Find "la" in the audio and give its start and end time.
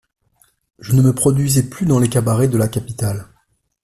2.57-2.67